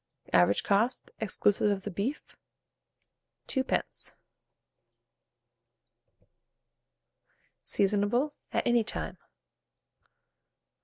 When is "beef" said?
1.91-2.35